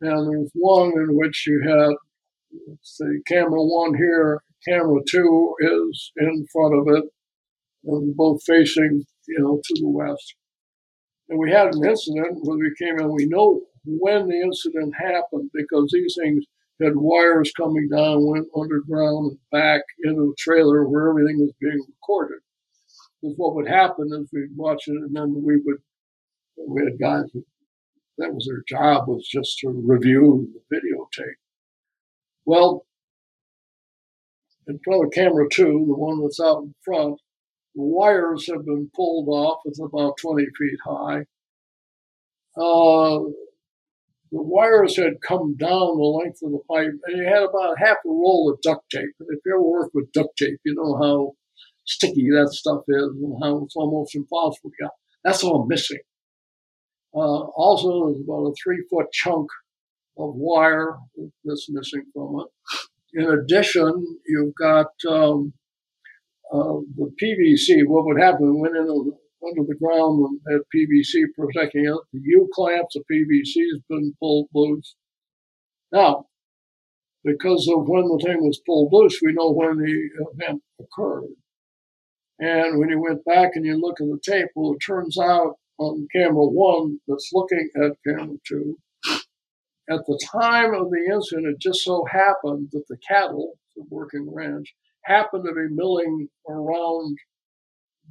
[0.00, 1.94] And there's one in which you had,
[2.68, 7.04] let's camera one here, camera two is in front of it,
[7.84, 10.34] and both facing, you know, to the west.
[11.28, 15.50] And we had an incident when we came in, we know when the incident happened
[15.52, 16.44] because these things
[16.80, 21.84] had wires coming down, went underground and back into the trailer where everything was being
[21.88, 22.38] recorded.
[23.20, 25.78] Because what would happen is we'd watch it and then we would,
[26.68, 27.24] we had guys
[28.18, 31.38] that was their job was just to review the videotape.
[32.44, 32.86] Well,
[34.66, 37.20] in front of camera two, the one that's out in front,
[37.74, 39.60] the wires have been pulled off.
[39.64, 41.20] It's about 20 feet high.
[42.56, 43.30] Uh,
[44.30, 47.98] the wires had come down the length of the pipe, and you had about half
[48.04, 49.14] a roll of duct tape.
[49.20, 51.32] And if you ever work with duct tape, you know how
[51.86, 54.90] sticky that stuff is and how it's almost impossible get.
[55.24, 56.00] That's all missing.
[57.14, 59.48] Uh, also, there's about a three foot chunk
[60.18, 60.96] of wire
[61.44, 63.20] that's missing from it.
[63.20, 65.52] In addition, you've got um,
[66.52, 67.86] uh, the PVC.
[67.86, 68.60] What would happen?
[68.60, 69.16] went into
[69.46, 71.98] under the ground and had PVC protecting it.
[72.12, 74.96] The U clamps, the PVC has been pulled loose.
[75.92, 76.26] Now,
[77.24, 81.28] because of when the thing was pulled loose, we know when the event occurred.
[82.40, 85.56] And when you went back and you look at the tape, well, it turns out
[85.78, 88.76] on camera one that's looking at camera two.
[89.90, 94.28] At the time of the incident, it just so happened that the cattle, the working
[94.30, 97.16] ranch, happened to be milling around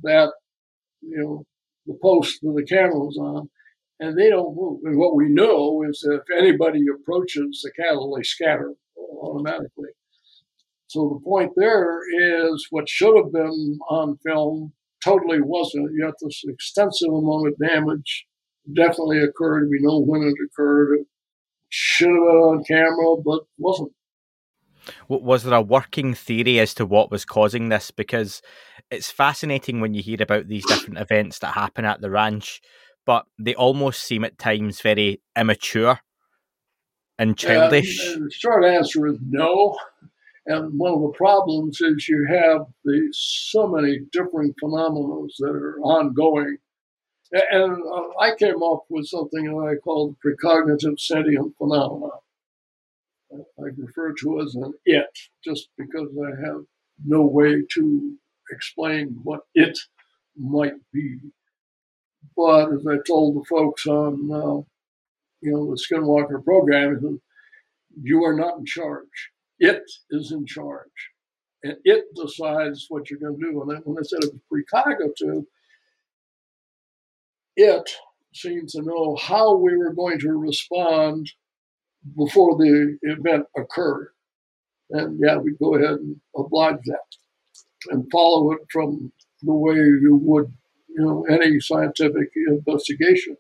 [0.02, 0.32] that,
[1.02, 1.46] you know,
[1.86, 3.50] the post that the camera was on,
[4.00, 4.80] and they don't move.
[4.84, 8.74] And what we know is that if anybody approaches the cattle, they scatter
[9.22, 9.90] automatically.
[10.88, 14.74] So the point there is what should have been on film
[15.04, 15.92] totally wasn't.
[16.00, 18.26] Yet this extensive amount of damage
[18.76, 19.70] definitely occurred.
[19.70, 21.00] We know when it occurred.
[21.00, 21.08] It
[21.70, 23.92] should have been on camera, but wasn't.
[25.10, 27.92] Was there a working theory as to what was causing this?
[27.92, 28.42] Because
[28.90, 32.62] it's fascinating when you hear about these different events that happen at the ranch,
[33.06, 36.00] but they almost seem at times very immature
[37.20, 37.98] and childish.
[37.98, 39.78] The short answer is no.
[40.50, 45.80] And one of the problems is you have the, so many different phenomena that are
[45.82, 46.58] ongoing.
[47.34, 52.12] And uh, I came up with something that I called precognitive sentient phenomena.
[53.34, 55.10] I refer to as an it,
[55.44, 56.64] just because I have
[57.06, 58.18] no way to
[58.50, 59.78] explain what it
[60.38, 61.20] might be.
[62.38, 64.64] But as I told the folks on, uh,
[65.42, 67.20] you know, the Skinwalker program,
[68.02, 69.32] you are not in charge.
[69.60, 71.12] It is in charge.
[71.64, 73.62] And it decides what you're going to do.
[73.62, 75.46] And when I said it was precognitive,
[77.56, 77.90] it
[78.34, 81.32] seemed to know how we were going to respond
[82.16, 84.10] before the event occurred.
[84.92, 87.18] And yeah, we go ahead and oblige that
[87.90, 90.54] and follow it from the way you would,
[90.88, 93.36] you know, any scientific investigation.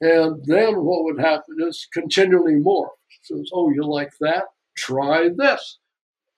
[0.00, 2.92] And then what would happen is continually more.
[3.22, 4.44] Says, oh, you like that?
[4.76, 5.78] Try this.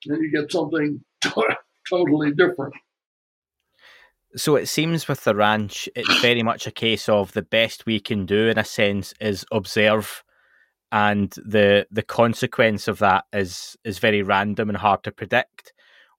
[0.06, 1.04] And you get something
[1.88, 2.74] totally different.
[4.36, 7.98] So it seems with the ranch, it's very much a case of the best we
[7.98, 10.22] can do, in a sense, is observe,
[10.92, 15.72] and the the consequence of that is is very random and hard to predict.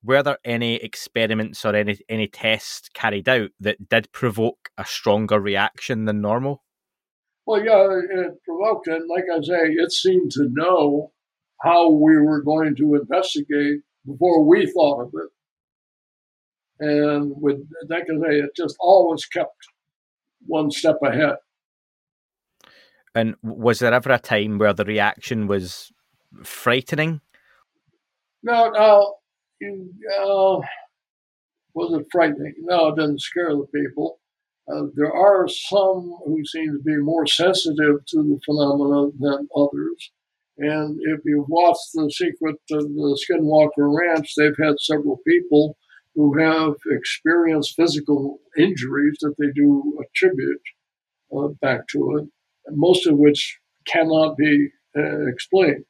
[0.04, 5.40] Were there any experiments or any any tests carried out that did provoke a stronger
[5.40, 6.64] reaction than normal?
[7.52, 9.02] Well, yeah, it provoked it.
[9.10, 11.12] Like I say, it seemed to know
[11.62, 15.30] how we were going to investigate before we thought of it.
[16.80, 17.58] And with
[17.90, 19.58] like I say, it just always kept
[20.48, 21.36] one step ahead.
[23.14, 25.92] And was there ever a time where the reaction was
[26.46, 27.20] frightening?
[28.44, 29.16] No, no.
[29.62, 30.66] Uh,
[31.74, 32.54] was it frightening?
[32.60, 34.21] No, it didn't scare the people.
[34.72, 40.12] Uh, there are some who seem to be more sensitive to the phenomena than others.
[40.58, 45.76] And if you've watched The Secret of the Skinwalker Ranch, they've had several people
[46.16, 50.62] who have experienced physical injuries that they do attribute
[51.36, 52.30] uh, back to it,
[52.72, 53.58] most of which
[53.88, 55.86] cannot be uh, explained.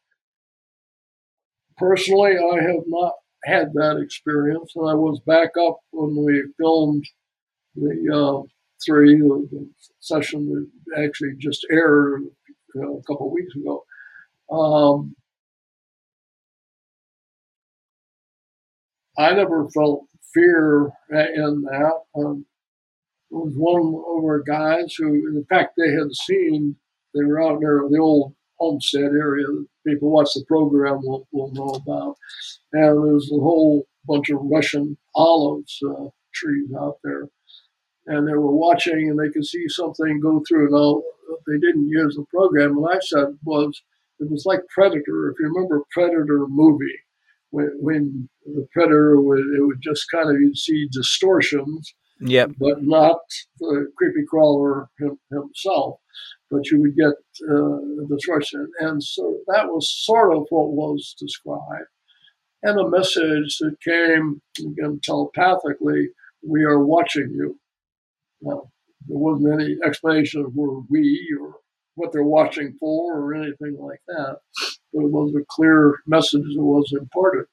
[1.78, 3.14] Personally, I have not
[3.44, 7.04] had that experience, and I was back up when we filmed
[7.76, 8.40] the
[8.86, 9.70] three, the
[10.00, 12.24] session that actually just aired
[12.76, 13.84] a couple of weeks ago.
[14.52, 15.16] Um,
[19.18, 21.94] I never felt fear in that.
[22.16, 22.46] Um,
[23.30, 26.76] was one of our guys who, in fact, they had seen,
[27.14, 31.52] they were out in the old homestead area that people watch the program will, will
[31.54, 32.16] know about.
[32.74, 37.28] And there's a whole bunch of Russian olives uh, trees out there
[38.08, 40.68] and they were watching and they could see something go through.
[40.68, 41.04] And all
[41.48, 42.78] they didn't use the program.
[42.78, 43.82] and I said was
[44.20, 45.30] it was like Predator.
[45.30, 47.00] If you remember Predator movie,
[47.50, 51.94] when, when the Predator would it would just kind of you'd see distortions.
[52.24, 52.52] Yep.
[52.60, 53.18] But not
[53.60, 56.00] the creepy crawler him, himself,
[56.52, 57.16] but you would get
[57.50, 58.70] uh, distortion.
[58.80, 61.88] And so that was sort of what was described.
[62.64, 66.10] And a message that came, again, telepathically,
[66.48, 67.60] we are watching you.
[68.42, 68.72] Well,
[69.08, 71.56] there wasn't any explanation of where we or
[71.96, 74.38] what they're watching for or anything like that.
[74.94, 77.46] But it was a clear message that was imparted.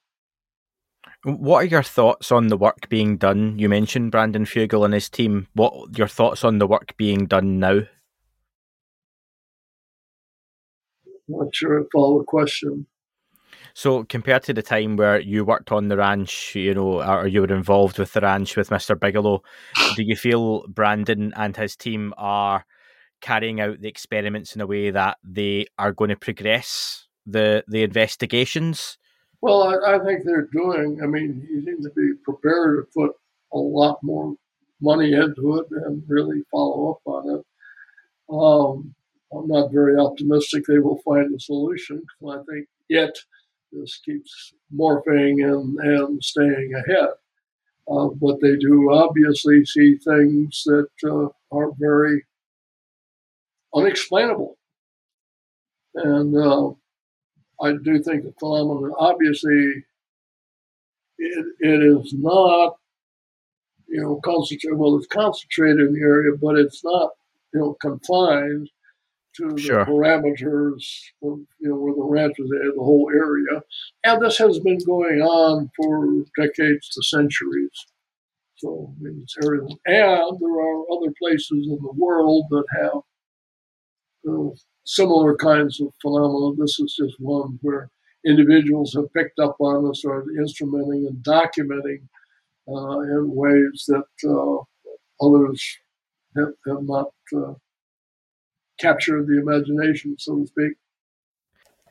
[1.23, 3.59] What are your thoughts on the work being done?
[3.59, 5.47] You mentioned Brandon Fugal and his team.
[5.53, 7.81] What your thoughts on the work being done now?
[11.27, 12.87] Not sure I follow the question.
[13.79, 17.39] So compared to the time where you worked on the ranch, you know, or you
[17.39, 18.99] were involved with the ranch with Mr.
[18.99, 19.41] Bigelow,
[19.95, 22.65] do you feel Brandon and his team are
[23.21, 27.83] carrying out the experiments in a way that they are going to progress the the
[27.83, 28.97] investigations?
[29.39, 30.99] Well, I, I think they're doing.
[31.01, 33.15] I mean, you need to be prepared to put
[33.53, 34.35] a lot more
[34.81, 37.45] money into it and really follow up on it.
[38.29, 38.93] Um,
[39.31, 43.17] I'm not very optimistic they will find a solution I think it
[43.73, 47.09] just keeps morphing and, and staying ahead.
[47.91, 52.23] Uh, but they do obviously see things that uh, are very
[53.73, 54.57] unexplainable.
[55.95, 56.69] And uh,
[57.61, 59.83] I do think the phenomenon, obviously,
[61.17, 62.75] it, it is not,
[63.87, 64.77] you know, concentrated.
[64.77, 67.09] Well, it's concentrated in the area, but it's not,
[67.53, 68.69] you know, confined
[69.37, 69.85] to sure.
[69.85, 70.83] the parameters
[71.23, 73.61] of you know where the ranches are, the whole area,
[74.03, 77.85] and this has been going on for decades to centuries.
[78.57, 83.01] So I mean, it's everything, and there are other places in the world that have
[84.29, 84.49] uh,
[84.85, 86.55] similar kinds of phenomena.
[86.57, 87.89] This is just one where
[88.25, 92.01] individuals have picked up on this or instrumenting and documenting
[92.67, 95.77] uh, in ways that uh, others
[96.35, 97.53] have, have not uh,
[98.79, 100.73] capture of the imagination, so to speak.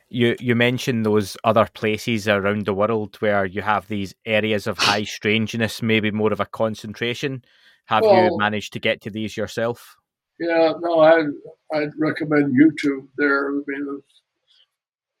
[0.09, 4.79] You you mentioned those other places around the world where you have these areas of
[4.79, 7.43] high strangeness, maybe more of a concentration.
[7.85, 9.95] Have well, you managed to get to these yourself?
[10.39, 11.25] Yeah, no, I
[11.73, 13.49] I'd recommend YouTube there.
[13.49, 14.01] I mean,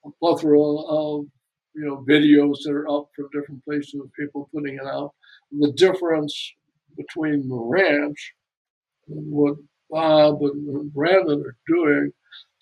[0.05, 1.25] a plethora of
[1.75, 5.13] you know videos that are up from different places of people putting it out.
[5.51, 6.53] The difference
[6.97, 8.33] between the ranch
[9.07, 9.55] and what
[9.89, 12.11] Bob and Brandon are doing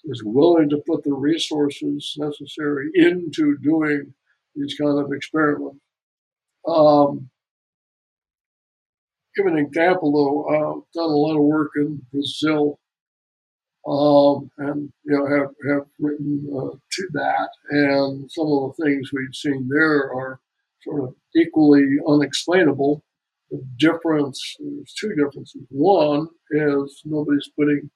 [0.05, 4.13] is willing to put the resources necessary into doing
[4.55, 5.79] these kind of experiments.
[6.67, 7.29] Um,
[9.35, 12.79] give an example though, I've done a lot of work in Brazil
[13.87, 17.49] um, and you know have have written uh, to that.
[17.69, 20.39] And some of the things we've seen there are
[20.83, 23.03] sort of equally unexplainable.
[23.49, 25.63] The difference there's two differences.
[25.69, 27.89] One is nobody's putting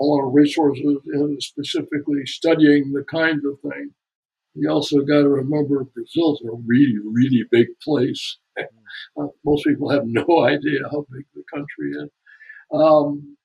[0.00, 3.92] a lot of resources into specifically studying the kinds of things.
[4.54, 8.38] You also got to remember Brazil's a really, really big place.
[8.58, 12.10] uh, most people have no idea how big the country is.
[12.72, 13.36] Um,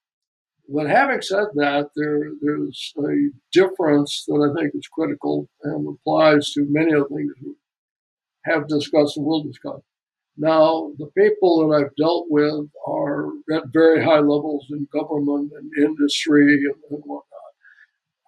[0.73, 6.51] but having said that, there, there's a difference that I think is critical and applies
[6.51, 7.53] to many of the things we
[8.45, 9.81] have discussed and will discuss.
[10.37, 15.71] Now, the people that I've dealt with are at very high levels in government and
[15.77, 17.23] industry and, and whatnot,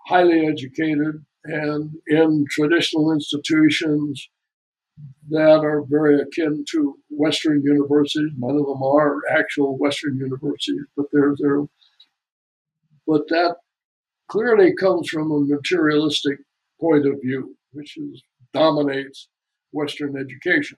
[0.08, 4.30] highly educated and in traditional institutions
[5.30, 8.32] that are very akin to Western universities.
[8.38, 11.66] None of them are actual Western universities, but they're, they're
[13.08, 13.58] but that
[14.30, 16.40] clearly comes from a materialistic
[16.80, 18.24] point of view, which is,
[18.54, 19.30] dominates
[19.72, 20.78] Western education.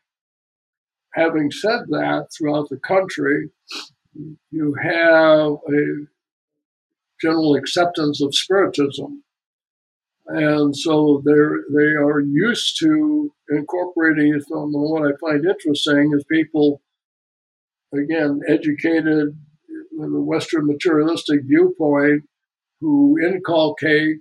[1.16, 3.50] Having said that, throughout the country,
[4.52, 6.08] you have a
[7.22, 9.24] general acceptance of Spiritism.
[10.28, 14.44] And so they're, they are used to incorporating it.
[14.50, 16.82] And what I find interesting is people,
[17.94, 19.38] again, educated
[19.98, 22.24] the Western materialistic viewpoint
[22.82, 24.18] who inculcate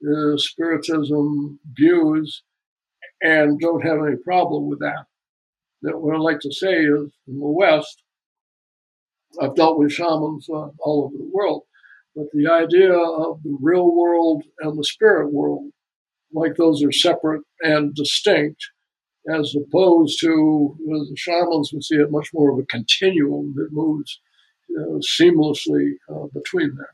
[0.00, 2.42] the Spiritism views
[3.20, 5.04] and don't have any problem with that.
[5.82, 8.02] That what I'd like to say is in the West,
[9.40, 11.62] I've dealt with shamans uh, all over the world,
[12.14, 15.70] but the idea of the real world and the spirit world,
[16.32, 18.62] like those are separate and distinct,
[19.32, 24.20] as opposed to the shamans would see it much more of a continuum that moves
[24.78, 26.86] uh, seamlessly uh, between them.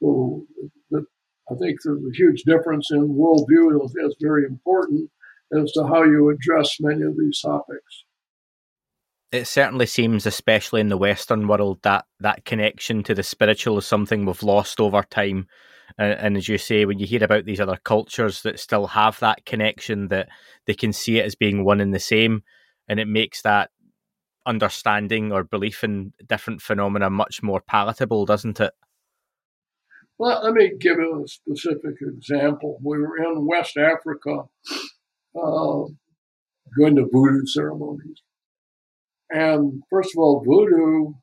[0.00, 0.46] So
[0.90, 1.04] the,
[1.50, 5.10] I think there's a huge difference in worldview and that's very important
[5.52, 8.04] as to how you address many of these topics.
[9.34, 13.84] It certainly seems, especially in the Western world, that that connection to the spiritual is
[13.84, 15.48] something we've lost over time.
[15.98, 19.18] And, and, as you say, when you hear about these other cultures that still have
[19.18, 20.28] that connection, that
[20.66, 22.44] they can see it as being one and the same,
[22.86, 23.70] and it makes that
[24.46, 28.72] understanding or belief in different phenomena much more palatable, doesn't it?
[30.16, 32.78] Well, let me give you a specific example.
[32.80, 34.44] We were in West Africa
[35.34, 35.82] uh,
[36.78, 38.22] going to voodoo ceremonies.
[39.30, 41.14] And first of all, voodoo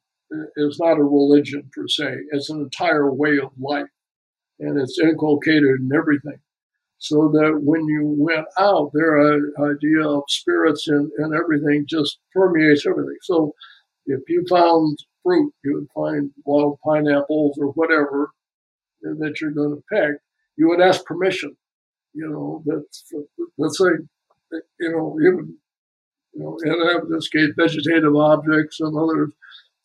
[0.55, 3.87] is not a religion per se, it's an entire way of life.
[4.59, 6.39] And it's inculcated in everything
[7.01, 12.85] so that when you went out, their idea of spirits and, and everything just permeates
[12.85, 13.17] everything.
[13.23, 13.55] So
[14.05, 18.29] if you found fruit, you would find wild pineapples or whatever
[19.01, 20.17] that you're going to pick.
[20.57, 21.57] You would ask permission.
[22.13, 23.11] You know, that's
[23.57, 23.89] let's say,
[24.79, 25.57] you know, even
[26.33, 29.31] you know, in this case, vegetative objects and others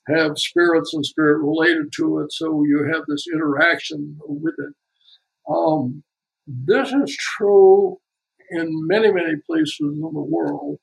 [0.09, 2.32] have spirits and spirit related to it.
[2.32, 4.74] So you have this interaction with it.
[5.49, 6.05] Um,
[6.47, 7.99] this is true
[8.51, 10.78] in many, many places in the world.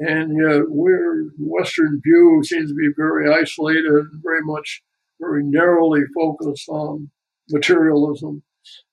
[0.00, 4.82] And yet, we're Western view seems to be very isolated and very much,
[5.20, 7.10] very narrowly focused on
[7.50, 8.42] materialism.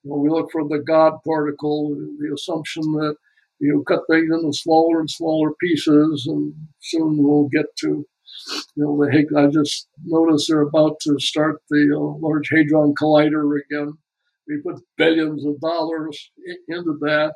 [0.03, 3.15] You know, we look for the God particle, the assumption that
[3.59, 8.97] you cut things into smaller and smaller pieces, and soon we'll get to, you know,
[8.97, 13.97] the I just noticed they're about to start the uh, Large Hadron Collider again
[14.47, 16.31] we put billions of dollars
[16.67, 17.33] into that.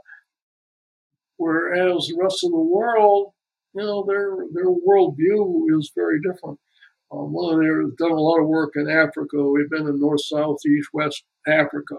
[1.38, 3.34] Whereas the rest of the world,
[3.74, 6.60] you know, their their worldview is very different.
[7.12, 9.42] Um, one of has done a lot of work in Africa.
[9.42, 11.96] We've been in North, South, East, West Africa.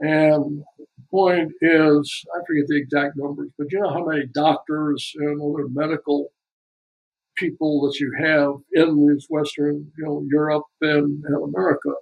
[0.00, 0.62] And
[1.10, 5.68] point is, I forget the exact numbers, but you know how many doctors and other
[5.68, 6.28] medical
[7.36, 11.92] people that you have in these Western, you know, Europe and, and America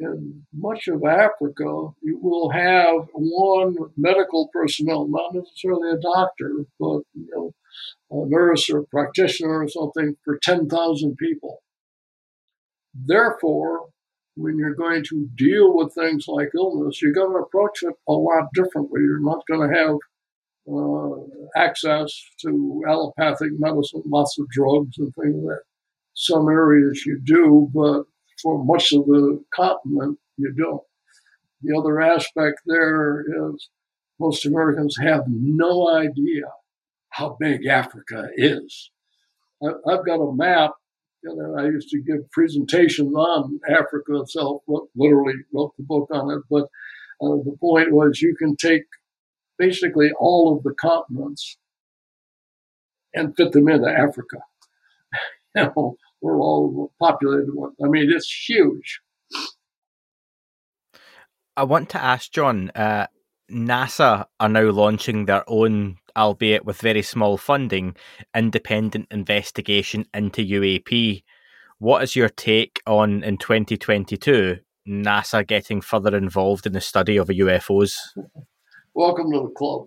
[0.00, 7.00] in much of Africa, you will have one medical personnel, not necessarily a doctor, but
[7.14, 7.52] you know,
[8.10, 11.62] a nurse or a practitioner or something for 10,000 people.
[12.94, 13.88] Therefore,
[14.38, 18.12] when you're going to deal with things like illness, you're going to approach it a
[18.12, 19.00] lot differently.
[19.00, 19.96] You're not going to have
[20.72, 22.08] uh, access
[22.42, 25.62] to allopathic medicine, lots of drugs and things like that.
[26.14, 28.04] Some areas you do, but
[28.40, 30.82] for much of the continent, you don't.
[31.62, 33.68] The other aspect there is
[34.20, 36.44] most Americans have no idea
[37.10, 38.90] how big Africa is.
[39.62, 40.72] I've got a map
[41.26, 44.62] I used to give presentations on Africa itself,
[44.94, 46.42] literally wrote the book on it.
[46.48, 46.64] But
[47.20, 48.84] uh, the point was you can take
[49.58, 51.58] basically all of the continents
[53.14, 54.38] and fit them into Africa.
[55.56, 57.72] you know, we're all populated with.
[57.84, 59.00] I mean, it's huge.
[61.56, 62.70] I want to ask John.
[62.74, 63.08] Uh,
[63.50, 67.96] NASA are now launching their own albeit with very small funding,
[68.34, 71.22] independent investigation into UAP.
[71.78, 74.58] What is your take on in 2022
[74.88, 77.96] NASA getting further involved in the study of UFOs?
[78.94, 79.86] Welcome to the club.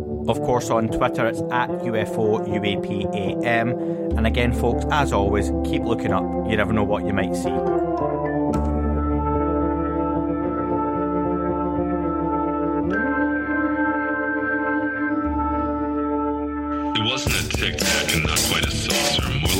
[0.27, 4.17] Of course, on Twitter, it's at UFO UAPAM.
[4.17, 6.23] And again, folks, as always, keep looking up.
[6.49, 7.90] You never know what you might see.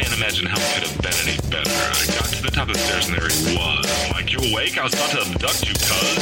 [0.00, 1.68] can't imagine how it could have been any better.
[1.68, 3.84] I got to the top of the stairs and there he was.
[3.84, 4.78] I'm like, you awake?
[4.78, 6.16] I was about to abduct you, cuz.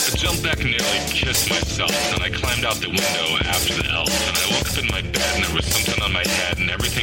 [0.00, 3.84] I jumped back and nearly kissed myself, and I climbed out the window after the
[3.92, 6.55] elf, and I woke up in my bed, and there was something on my head,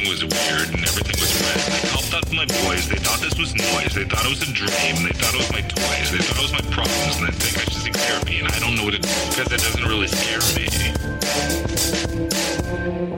[0.04, 1.58] everything was weird, and everything was red.
[1.72, 4.52] I called out my boys, they thought this was noise, they thought it was a
[4.52, 7.34] dream, they thought it was my toys, they thought it was my problems, and they
[7.38, 9.86] think I should seek therapy, and I don't know what to do, because it doesn't
[9.86, 10.42] really scare
[13.10, 13.13] me.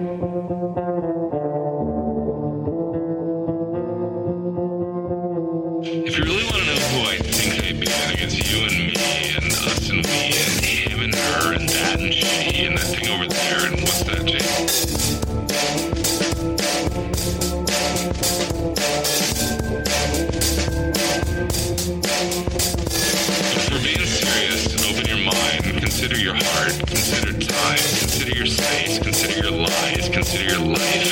[30.46, 31.05] Your life,